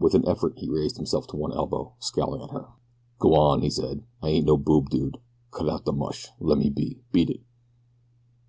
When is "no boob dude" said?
4.46-5.18